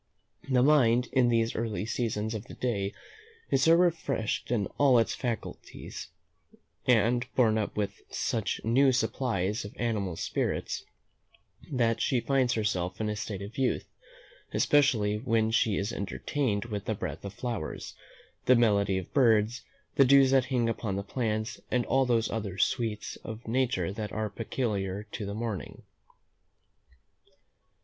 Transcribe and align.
The 0.49 0.63
mind, 0.63 1.09
in 1.11 1.29
these 1.29 1.55
early 1.55 1.85
seasons 1.85 2.33
of 2.33 2.45
the 2.45 2.55
day, 2.55 2.91
is 3.51 3.61
so 3.61 3.75
refreshed 3.75 4.49
in 4.49 4.65
all 4.79 4.97
its 4.97 5.13
faculties, 5.13 6.07
and 6.87 7.23
borne 7.35 7.59
up 7.59 7.77
with 7.77 8.01
such 8.09 8.59
new 8.63 8.91
supplies 8.93 9.63
of 9.63 9.75
animal 9.77 10.15
spirits, 10.15 10.85
that 11.71 12.01
she 12.01 12.19
finds 12.19 12.53
herself 12.53 12.99
in 12.99 13.09
a 13.09 13.15
state 13.15 13.43
of 13.43 13.59
youth, 13.59 13.85
especially 14.55 15.19
when 15.19 15.51
she 15.51 15.77
is 15.77 15.93
entertained 15.93 16.65
with 16.65 16.85
the 16.85 16.95
breath 16.95 17.23
of 17.23 17.35
flowers, 17.35 17.93
the 18.45 18.55
melody 18.55 18.97
of 18.97 19.13
birds, 19.13 19.61
the 19.97 20.03
dews 20.03 20.31
that 20.31 20.45
hang 20.45 20.67
upon 20.67 20.95
the 20.95 21.03
plants, 21.03 21.59
and 21.69 21.85
all 21.85 22.07
those 22.07 22.27
other 22.31 22.57
sweets 22.57 23.17
of 23.17 23.47
nature 23.47 23.91
that 23.93 24.11
are 24.11 24.31
peculiar 24.31 25.03
to 25.11 25.27
the 25.27 25.35
morning. 25.35 25.83